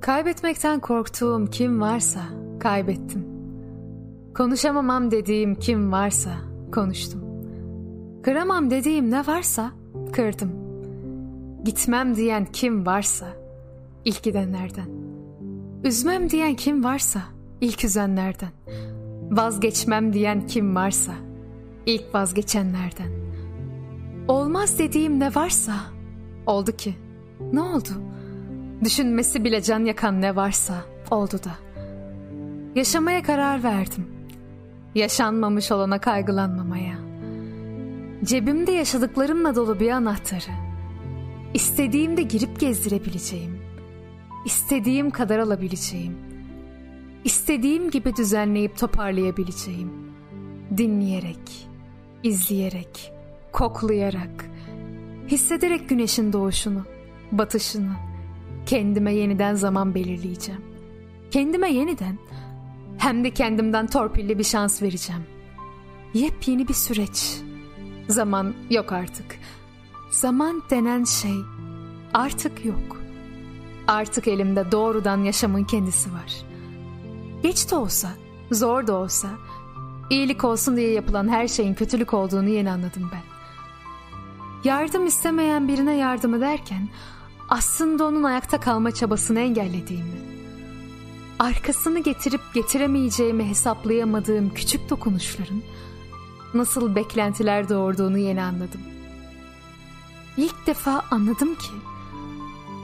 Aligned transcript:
Kaybetmekten 0.00 0.80
korktuğum 0.80 1.48
kim 1.50 1.80
varsa 1.80 2.20
kaybettim. 2.60 3.26
Konuşamamam 4.34 5.10
dediğim 5.10 5.54
kim 5.54 5.92
varsa 5.92 6.30
konuştum. 6.72 7.20
Kıramam 8.22 8.70
dediğim 8.70 9.10
ne 9.10 9.26
varsa 9.26 9.72
kırdım. 10.12 10.52
Gitmem 11.64 12.16
diyen 12.16 12.44
kim 12.44 12.86
varsa 12.86 13.26
ilk 14.04 14.22
gidenlerden. 14.22 14.88
Üzmem 15.84 16.30
diyen 16.30 16.54
kim 16.54 16.84
varsa 16.84 17.22
ilk 17.60 17.84
üzenlerden. 17.84 18.52
Vazgeçmem 19.30 20.12
diyen 20.12 20.46
kim 20.46 20.74
varsa 20.76 21.12
ilk 21.86 22.14
vazgeçenlerden. 22.14 23.10
Olmaz 24.28 24.78
dediğim 24.78 25.20
ne 25.20 25.34
varsa 25.34 25.74
oldu 26.46 26.72
ki. 26.72 26.94
Ne 27.52 27.60
oldu? 27.60 27.90
Düşünmesi 28.84 29.44
bile 29.44 29.62
can 29.62 29.84
yakan 29.84 30.20
ne 30.20 30.36
varsa 30.36 30.84
oldu 31.10 31.40
da. 31.44 31.70
Yaşamaya 32.74 33.22
karar 33.22 33.62
verdim. 33.62 34.06
Yaşanmamış 34.94 35.72
olana 35.72 36.00
kaygılanmamaya. 36.00 36.94
Cebimde 38.24 38.72
yaşadıklarımla 38.72 39.56
dolu 39.56 39.80
bir 39.80 39.90
anahtarı. 39.90 40.52
İstediğimde 41.54 42.22
girip 42.22 42.60
gezdirebileceğim. 42.60 43.58
İstediğim 44.44 45.10
kadar 45.10 45.38
alabileceğim. 45.38 46.16
İstediğim 47.24 47.90
gibi 47.90 48.16
düzenleyip 48.16 48.78
toparlayabileceğim. 48.78 49.90
Dinleyerek, 50.76 51.68
izleyerek, 52.22 53.12
koklayarak, 53.52 54.50
hissederek 55.28 55.88
güneşin 55.88 56.32
doğuşunu, 56.32 56.84
batışını, 57.32 58.09
kendime 58.70 59.14
yeniden 59.14 59.54
zaman 59.54 59.94
belirleyeceğim. 59.94 60.60
Kendime 61.30 61.72
yeniden 61.72 62.18
hem 62.98 63.24
de 63.24 63.30
kendimden 63.30 63.86
torpilli 63.86 64.38
bir 64.38 64.44
şans 64.44 64.82
vereceğim. 64.82 65.22
Yepyeni 66.14 66.68
bir 66.68 66.74
süreç. 66.74 67.40
Zaman 68.08 68.54
yok 68.70 68.92
artık. 68.92 69.38
Zaman 70.10 70.62
denen 70.70 71.04
şey 71.04 71.34
artık 72.14 72.64
yok. 72.64 73.00
Artık 73.88 74.28
elimde 74.28 74.72
doğrudan 74.72 75.24
yaşamın 75.24 75.64
kendisi 75.64 76.12
var. 76.12 76.42
Geç 77.42 77.70
de 77.70 77.76
olsa, 77.76 78.08
zor 78.50 78.86
da 78.86 78.94
olsa, 78.94 79.28
iyilik 80.10 80.44
olsun 80.44 80.76
diye 80.76 80.90
yapılan 80.90 81.28
her 81.28 81.48
şeyin 81.48 81.74
kötülük 81.74 82.14
olduğunu 82.14 82.48
yeni 82.48 82.70
anladım 82.70 83.10
ben. 83.12 83.22
Yardım 84.64 85.06
istemeyen 85.06 85.68
birine 85.68 85.96
yardım 85.96 86.34
ederken 86.34 86.88
aslında 87.50 88.04
onun 88.04 88.22
ayakta 88.22 88.60
kalma 88.60 88.90
çabasını 88.90 89.40
engellediğimi, 89.40 90.20
arkasını 91.38 91.98
getirip 91.98 92.40
getiremeyeceğimi 92.54 93.48
hesaplayamadığım 93.48 94.54
küçük 94.54 94.90
dokunuşların 94.90 95.62
nasıl 96.54 96.94
beklentiler 96.94 97.68
doğurduğunu 97.68 98.18
yeni 98.18 98.42
anladım. 98.42 98.80
İlk 100.36 100.66
defa 100.66 101.02
anladım 101.10 101.54
ki 101.54 101.72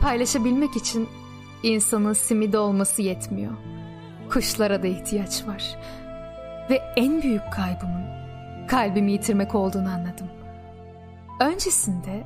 paylaşabilmek 0.03 0.77
için 0.77 1.09
insanın 1.63 2.13
simide 2.13 2.59
olması 2.59 3.03
yetmiyor. 3.03 3.53
Kuşlara 4.31 4.83
da 4.83 4.87
ihtiyaç 4.87 5.47
var. 5.47 5.79
Ve 6.71 6.83
en 6.97 7.23
büyük 7.23 7.53
kaybımın 7.53 8.07
kalbimi 8.69 9.13
yitirmek 9.13 9.55
olduğunu 9.55 9.89
anladım. 9.89 10.27
Öncesinde 11.41 12.25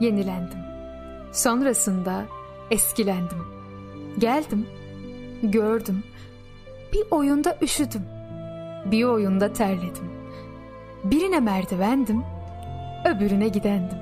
yenilendim. 0.00 0.75
Sonrasında 1.36 2.24
eskilendim. 2.70 3.38
Geldim, 4.18 4.66
gördüm. 5.42 6.04
Bir 6.92 7.04
oyunda 7.10 7.58
üşüdüm. 7.62 8.02
Bir 8.90 9.04
oyunda 9.04 9.52
terledim. 9.52 10.10
Birine 11.04 11.40
merdivendim, 11.40 12.22
öbürüne 13.04 13.48
gidendim. 13.48 13.98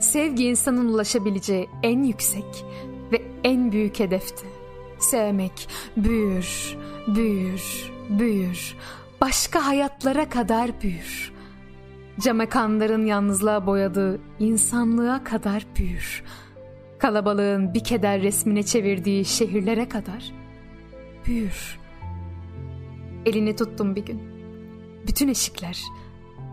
Sevgi 0.00 0.44
insanın 0.44 0.88
ulaşabileceği 0.88 1.68
en 1.82 2.02
yüksek 2.02 2.64
ve 3.12 3.22
en 3.44 3.72
büyük 3.72 4.00
hedefti. 4.00 4.46
Sevmek 4.98 5.68
büyür, 5.96 6.76
büyür, 7.06 7.92
büyür. 8.08 8.76
Başka 9.20 9.66
hayatlara 9.66 10.28
kadar 10.28 10.80
büyür. 10.82 11.32
Camekanların 12.20 13.06
yalnızlığa 13.06 13.66
boyadığı 13.66 14.20
insanlığa 14.38 15.24
kadar 15.24 15.66
büyür. 15.76 16.24
Kalabalığın 17.00 17.74
bir 17.74 17.84
keder 17.84 18.22
resmine 18.22 18.62
çevirdiği 18.62 19.24
şehirlere 19.24 19.88
kadar 19.88 20.32
büyür. 21.26 21.78
Elini 23.26 23.56
tuttum 23.56 23.96
bir 23.96 24.04
gün. 24.06 24.22
Bütün 25.06 25.28
eşikler, 25.28 25.82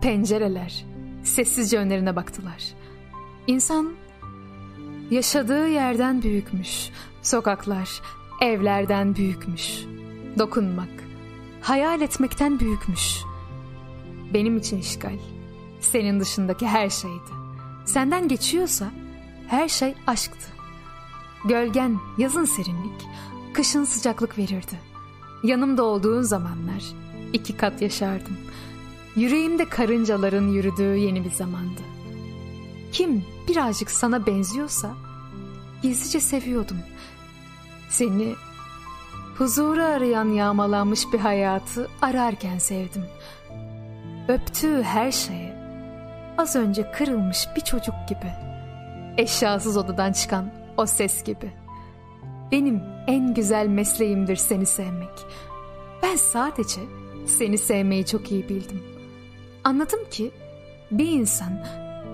pencereler 0.02 0.84
sessizce 1.22 1.78
önlerine 1.78 2.16
baktılar. 2.16 2.64
İnsan 3.46 3.92
yaşadığı 5.10 5.68
yerden 5.68 6.22
büyükmüş. 6.22 6.90
Sokaklar, 7.22 8.02
evlerden 8.42 9.14
büyükmüş. 9.16 9.84
Dokunmak, 10.38 11.04
hayal 11.60 12.00
etmekten 12.00 12.60
büyükmüş. 12.60 13.16
Benim 14.34 14.56
için 14.56 14.78
işgal, 14.78 15.18
senin 15.80 16.20
dışındaki 16.20 16.66
her 16.66 16.90
şeydi. 16.90 17.32
Senden 17.84 18.28
geçiyorsa 18.28 18.90
her 19.48 19.68
şey 19.68 19.94
aşktı. 20.06 20.48
Gölgen 21.44 21.98
yazın 22.18 22.44
serinlik, 22.44 23.06
kışın 23.54 23.84
sıcaklık 23.84 24.38
verirdi. 24.38 24.80
Yanımda 25.42 25.84
olduğun 25.84 26.22
zamanlar 26.22 26.82
iki 27.32 27.56
kat 27.56 27.82
yaşardım. 27.82 28.38
Yüreğimde 29.16 29.68
karıncaların 29.68 30.48
yürüdüğü 30.48 30.96
yeni 30.96 31.24
bir 31.24 31.30
zamandı. 31.30 31.80
Kim 32.92 33.24
birazcık 33.48 33.90
sana 33.90 34.26
benziyorsa 34.26 34.94
gizlice 35.82 36.20
seviyordum. 36.20 36.78
Seni 37.90 38.34
huzuru 39.38 39.82
arayan 39.82 40.28
yağmalanmış 40.28 41.12
bir 41.12 41.18
hayatı 41.18 41.88
ararken 42.02 42.58
sevdim. 42.58 43.04
Öptüğü 44.28 44.82
her 44.82 45.12
şeye 45.12 45.58
az 46.38 46.56
önce 46.56 46.92
kırılmış 46.92 47.38
bir 47.56 47.60
çocuk 47.60 47.94
gibi. 48.08 48.47
Eşyasız 49.18 49.76
odadan 49.76 50.12
çıkan 50.12 50.50
o 50.76 50.86
ses 50.86 51.24
gibi. 51.24 51.52
Benim 52.52 52.82
en 53.06 53.34
güzel 53.34 53.66
mesleğimdir 53.66 54.36
seni 54.36 54.66
sevmek. 54.66 55.26
Ben 56.02 56.16
sadece 56.16 56.80
seni 57.26 57.58
sevmeyi 57.58 58.06
çok 58.06 58.32
iyi 58.32 58.48
bildim. 58.48 58.82
Anladım 59.64 60.00
ki 60.10 60.30
bir 60.90 61.08
insan 61.08 61.64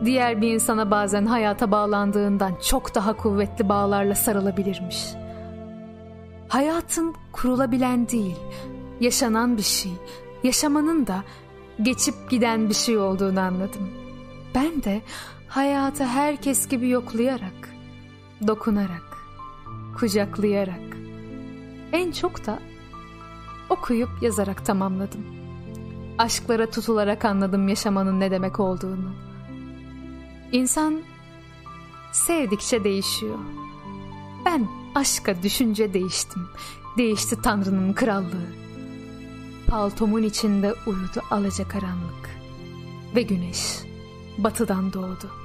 diğer 0.04 0.40
bir 0.40 0.54
insana 0.54 0.90
bazen 0.90 1.26
hayata 1.26 1.70
bağlandığından 1.70 2.52
çok 2.68 2.94
daha 2.94 3.16
kuvvetli 3.16 3.68
bağlarla 3.68 4.14
sarılabilirmiş. 4.14 5.04
Hayatın 6.48 7.14
kurulabilen 7.32 8.08
değil, 8.08 8.36
yaşanan 9.00 9.56
bir 9.56 9.62
şey, 9.62 9.92
yaşamanın 10.44 11.06
da 11.06 11.24
geçip 11.82 12.30
giden 12.30 12.68
bir 12.68 12.74
şey 12.74 12.98
olduğunu 12.98 13.40
anladım. 13.40 13.90
Ben 14.54 14.82
de 14.82 15.02
hayatı 15.54 16.04
herkes 16.04 16.68
gibi 16.68 16.88
yoklayarak, 16.88 17.70
dokunarak, 18.46 19.18
kucaklayarak, 19.98 20.96
en 21.92 22.12
çok 22.12 22.46
da 22.46 22.58
okuyup 23.70 24.08
yazarak 24.22 24.66
tamamladım. 24.66 25.26
Aşklara 26.18 26.70
tutularak 26.70 27.24
anladım 27.24 27.68
yaşamanın 27.68 28.20
ne 28.20 28.30
demek 28.30 28.60
olduğunu. 28.60 29.14
İnsan 30.52 31.02
sevdikçe 32.12 32.84
değişiyor. 32.84 33.38
Ben 34.46 34.68
aşka 34.94 35.42
düşünce 35.42 35.94
değiştim. 35.94 36.48
Değişti 36.98 37.42
Tanrı'nın 37.42 37.92
krallığı. 37.92 38.48
Paltomun 39.66 40.22
içinde 40.22 40.74
uyudu 40.86 41.22
alacakaranlık. 41.30 42.30
Ve 43.16 43.22
güneş 43.22 43.78
batıdan 44.38 44.92
doğdu. 44.92 45.43